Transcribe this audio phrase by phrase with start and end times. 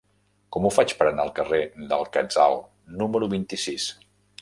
[0.55, 1.61] Com ho faig per anar al carrer
[1.93, 2.59] del Quetzal
[3.03, 3.91] número vint-i-sis?